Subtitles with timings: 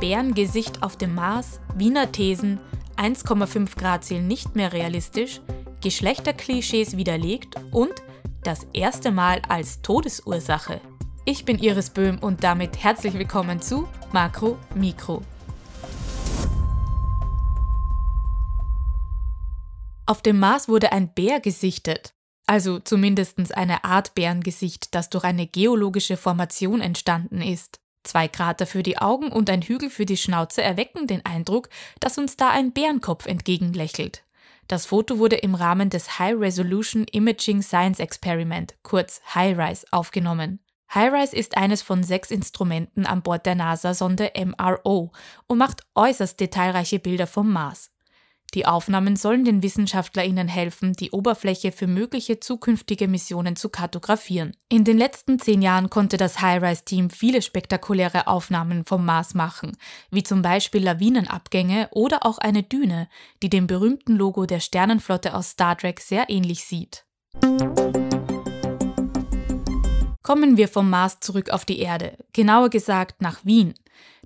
[0.00, 2.58] Bärengesicht auf dem Mars, Wiener Thesen,
[2.96, 5.42] 1,5 Grad Ziel nicht mehr realistisch,
[5.82, 7.92] Geschlechterklischees widerlegt und
[8.42, 10.80] das erste Mal als Todesursache.
[11.26, 15.20] Ich bin Iris Böhm und damit herzlich willkommen zu Makro Mikro.
[20.06, 22.14] Auf dem Mars wurde ein Bär gesichtet,
[22.46, 27.80] also zumindest eine Art Bärengesicht, das durch eine geologische Formation entstanden ist.
[28.10, 31.68] Zwei Krater für die Augen und ein Hügel für die Schnauze erwecken den Eindruck,
[32.00, 34.24] dass uns da ein Bärenkopf entgegenlächelt.
[34.66, 40.58] Das Foto wurde im Rahmen des High Resolution Imaging Science Experiment, kurz HiRISE, aufgenommen.
[40.92, 45.12] HiRISE ist eines von sechs Instrumenten an Bord der NASA-Sonde MRO
[45.46, 47.92] und macht äußerst detailreiche Bilder vom Mars.
[48.54, 54.56] Die Aufnahmen sollen den WissenschaftlerInnen helfen, die Oberfläche für mögliche zukünftige Missionen zu kartografieren.
[54.68, 59.76] In den letzten zehn Jahren konnte das HiRISE-Team viele spektakuläre Aufnahmen vom Mars machen,
[60.10, 63.08] wie zum Beispiel Lawinenabgänge oder auch eine Düne,
[63.42, 67.04] die dem berühmten Logo der Sternenflotte aus Star Trek sehr ähnlich sieht.
[70.22, 73.74] Kommen wir vom Mars zurück auf die Erde, genauer gesagt nach Wien.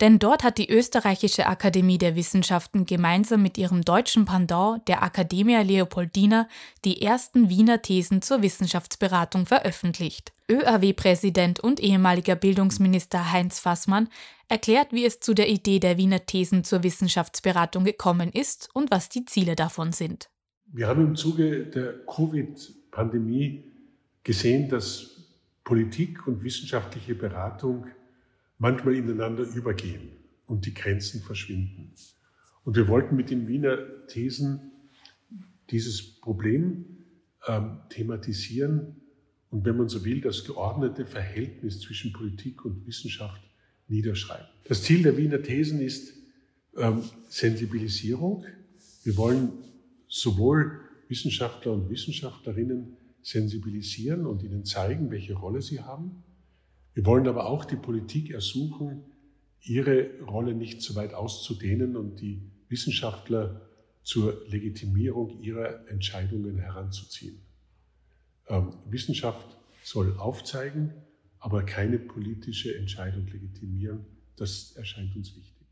[0.00, 5.60] Denn dort hat die Österreichische Akademie der Wissenschaften gemeinsam mit ihrem deutschen Pendant, der Academia
[5.60, 6.48] Leopoldina,
[6.86, 10.32] die ersten Wiener Thesen zur Wissenschaftsberatung veröffentlicht.
[10.50, 14.08] ÖAW-Präsident und ehemaliger Bildungsminister Heinz Fassmann
[14.48, 19.10] erklärt, wie es zu der Idee der Wiener Thesen zur Wissenschaftsberatung gekommen ist und was
[19.10, 20.30] die Ziele davon sind.
[20.72, 23.64] Wir haben im Zuge der Covid-Pandemie
[24.24, 25.10] gesehen, dass
[25.62, 27.86] Politik und wissenschaftliche Beratung
[28.60, 30.10] manchmal ineinander übergehen
[30.46, 31.92] und die Grenzen verschwinden.
[32.62, 34.70] Und wir wollten mit den Wiener Thesen
[35.70, 36.84] dieses Problem
[37.48, 38.96] ähm, thematisieren
[39.48, 43.42] und wenn man so will, das geordnete Verhältnis zwischen Politik und Wissenschaft
[43.88, 44.46] niederschreiben.
[44.68, 46.12] Das Ziel der Wiener Thesen ist
[46.76, 48.44] ähm, Sensibilisierung.
[49.02, 49.52] Wir wollen
[50.06, 56.22] sowohl Wissenschaftler und Wissenschaftlerinnen sensibilisieren und ihnen zeigen, welche Rolle sie haben,
[57.00, 59.04] wir wollen aber auch die Politik ersuchen,
[59.62, 63.62] ihre Rolle nicht zu weit auszudehnen und die Wissenschaftler
[64.02, 67.40] zur Legitimierung ihrer Entscheidungen heranzuziehen.
[68.48, 70.92] Ähm, Wissenschaft soll aufzeigen,
[71.38, 74.04] aber keine politische Entscheidung legitimieren.
[74.36, 75.68] Das erscheint uns wichtig.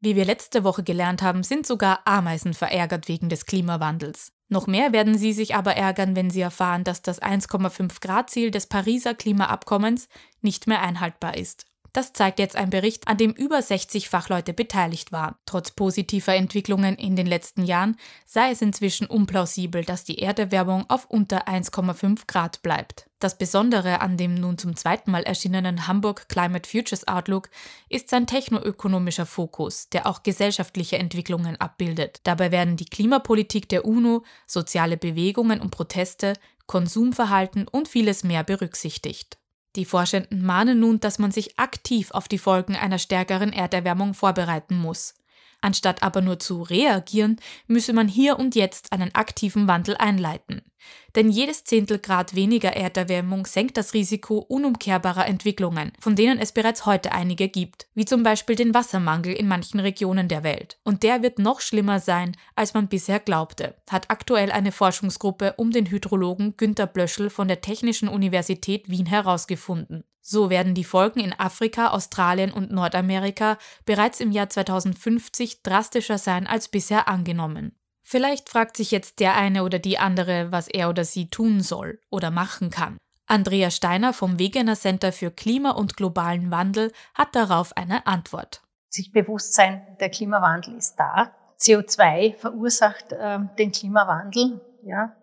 [0.00, 4.37] Wie wir letzte Woche gelernt haben, sind sogar Ameisen verärgert wegen des Klimawandels.
[4.48, 8.50] Noch mehr werden sie sich aber ärgern, wenn sie erfahren, dass das 1,5 Grad Ziel
[8.50, 10.08] des Pariser Klimaabkommens
[10.40, 11.66] nicht mehr einhaltbar ist.
[11.92, 15.34] Das zeigt jetzt ein Bericht, an dem über 60 Fachleute beteiligt waren.
[15.46, 21.06] Trotz positiver Entwicklungen in den letzten Jahren sei es inzwischen unplausibel, dass die Erderwärmung auf
[21.06, 23.07] unter 1,5 Grad bleibt.
[23.18, 27.50] Das Besondere an dem nun zum zweiten Mal erschienenen Hamburg Climate Futures Outlook
[27.88, 32.20] ist sein technoökonomischer Fokus, der auch gesellschaftliche Entwicklungen abbildet.
[32.22, 36.34] Dabei werden die Klimapolitik der UNO, soziale Bewegungen und Proteste,
[36.66, 39.38] Konsumverhalten und vieles mehr berücksichtigt.
[39.74, 44.76] Die Forschenden mahnen nun, dass man sich aktiv auf die Folgen einer stärkeren Erderwärmung vorbereiten
[44.76, 45.14] muss.
[45.60, 47.36] Anstatt aber nur zu reagieren,
[47.66, 50.62] müsse man hier und jetzt einen aktiven Wandel einleiten.
[51.16, 56.86] Denn jedes Zehntel Grad weniger Erderwärmung senkt das Risiko unumkehrbarer Entwicklungen, von denen es bereits
[56.86, 60.78] heute einige gibt, wie zum Beispiel den Wassermangel in manchen Regionen der Welt.
[60.84, 65.72] Und der wird noch schlimmer sein, als man bisher glaubte, hat aktuell eine Forschungsgruppe um
[65.72, 70.04] den Hydrologen Günter Blöschel von der Technischen Universität Wien herausgefunden.
[70.30, 73.56] So werden die Folgen in Afrika, Australien und Nordamerika
[73.86, 77.74] bereits im Jahr 2050 drastischer sein als bisher angenommen.
[78.02, 81.98] Vielleicht fragt sich jetzt der eine oder die andere, was er oder sie tun soll
[82.10, 82.98] oder machen kann.
[83.26, 88.60] Andrea Steiner vom Wegener Center für Klima und globalen Wandel hat darauf eine Antwort.
[88.90, 91.32] Sich bewusst sein, der Klimawandel ist da.
[91.58, 95.16] CO2 verursacht äh, den Klimawandel, ja.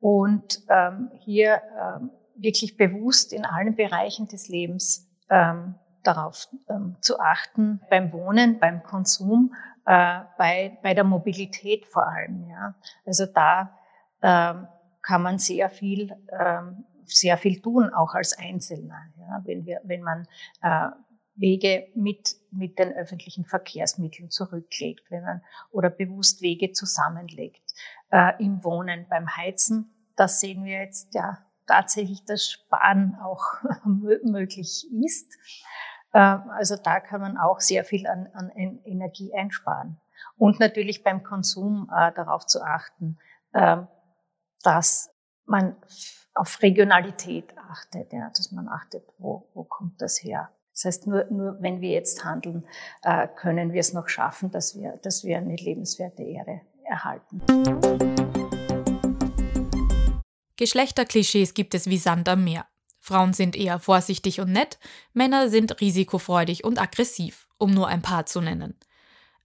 [0.00, 2.10] Und ähm, hier ähm,
[2.42, 8.82] wirklich bewusst in allen Bereichen des Lebens ähm, darauf ähm, zu achten, beim Wohnen, beim
[8.82, 9.54] Konsum,
[9.86, 12.48] äh, bei, bei der Mobilität vor allem.
[12.48, 12.74] Ja.
[13.04, 13.78] Also da
[14.22, 14.66] ähm,
[15.02, 19.02] kann man sehr viel, ähm, sehr viel tun, auch als Einzelner.
[19.18, 19.42] Ja.
[19.44, 20.26] Wenn, wir, wenn man
[20.62, 20.90] äh,
[21.36, 27.62] Wege mit, mit den öffentlichen Verkehrsmitteln zurücklegt, wenn man oder bewusst Wege zusammenlegt.
[28.10, 31.38] Äh, Im Wohnen, beim Heizen, das sehen wir jetzt ja
[31.70, 33.44] tatsächlich das Sparen auch
[33.84, 35.32] möglich ist.
[36.12, 40.00] Ähm, also da kann man auch sehr viel an, an Energie einsparen.
[40.36, 43.18] Und natürlich beim Konsum äh, darauf zu achten,
[43.52, 43.76] äh,
[44.62, 45.14] dass
[45.46, 45.76] man
[46.34, 50.50] auf Regionalität achtet, ja, dass man achtet, wo, wo kommt das her?
[50.72, 52.66] Das heißt, nur, nur wenn wir jetzt handeln,
[53.02, 58.59] äh, können wir es noch schaffen, dass wir, dass wir eine lebenswerte Ehre erhalten.
[60.60, 62.66] Geschlechterklischees gibt es wie Sand am Meer.
[63.00, 64.78] Frauen sind eher vorsichtig und nett,
[65.14, 68.78] Männer sind risikofreudig und aggressiv, um nur ein paar zu nennen.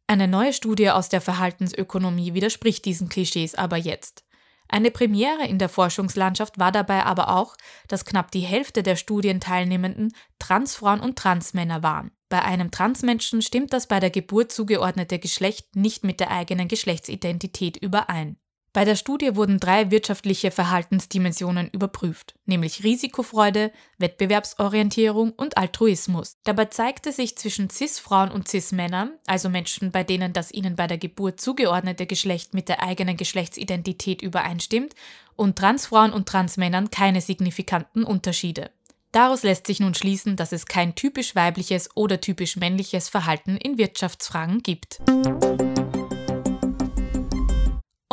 [0.08, 4.26] Eine neue Studie aus der Verhaltensökonomie widerspricht diesen Klischees aber jetzt.
[4.68, 7.56] Eine Premiere in der Forschungslandschaft war dabei aber auch,
[7.88, 12.12] dass knapp die Hälfte der Studienteilnehmenden Transfrauen und Transmänner waren.
[12.28, 17.78] Bei einem Transmenschen stimmt das bei der Geburt zugeordnete Geschlecht nicht mit der eigenen Geschlechtsidentität
[17.78, 18.38] überein.
[18.76, 26.36] Bei der Studie wurden drei wirtschaftliche Verhaltensdimensionen überprüft, nämlich Risikofreude, Wettbewerbsorientierung und Altruismus.
[26.44, 30.98] Dabei zeigte sich zwischen CIS-Frauen und CIS-Männern, also Menschen, bei denen das ihnen bei der
[30.98, 34.94] Geburt zugeordnete Geschlecht mit der eigenen Geschlechtsidentität übereinstimmt,
[35.38, 38.72] und Transfrauen und Transmännern keine signifikanten Unterschiede.
[39.14, 43.78] Daraus lässt sich nun schließen, dass es kein typisch weibliches oder typisch männliches Verhalten in
[43.78, 45.00] Wirtschaftsfragen gibt.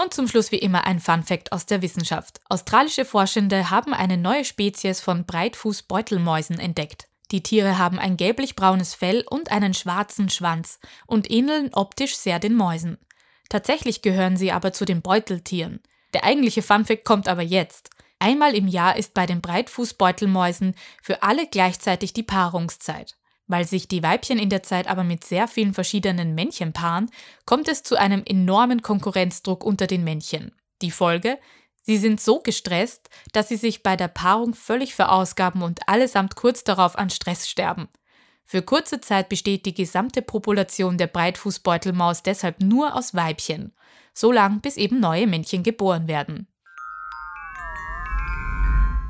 [0.03, 2.41] Und zum Schluss wie immer ein Fun Fact aus der Wissenschaft.
[2.49, 7.07] Australische Forschende haben eine neue Spezies von Breitfußbeutelmäusen entdeckt.
[7.31, 12.57] Die Tiere haben ein gelblich-braunes Fell und einen schwarzen Schwanz und ähneln optisch sehr den
[12.57, 12.99] Mäusen.
[13.49, 15.81] Tatsächlich gehören sie aber zu den Beuteltieren.
[16.15, 17.91] Der eigentliche Funfact kommt aber jetzt.
[18.19, 23.17] Einmal im Jahr ist bei den Breitfußbeutelmäusen für alle gleichzeitig die Paarungszeit.
[23.47, 27.11] Weil sich die Weibchen in der Zeit aber mit sehr vielen verschiedenen Männchen paaren,
[27.45, 30.53] kommt es zu einem enormen Konkurrenzdruck unter den Männchen.
[30.81, 31.39] Die Folge?
[31.83, 36.63] Sie sind so gestresst, dass sie sich bei der Paarung völlig verausgaben und allesamt kurz
[36.63, 37.89] darauf an Stress sterben.
[38.45, 43.73] Für kurze Zeit besteht die gesamte Population der Breitfußbeutelmaus deshalb nur aus Weibchen,
[44.15, 46.47] so lang bis eben neue Männchen geboren werden.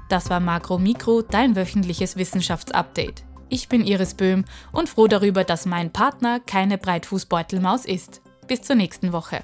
[0.08, 3.25] Das war Makro Mikro, dein wöchentliches Wissenschaftsupdate.
[3.52, 8.22] Ich bin Iris Böhm und froh darüber, dass mein Partner keine Breitfußbeutelmaus ist.
[8.49, 9.43] Bis zur nächsten Woche.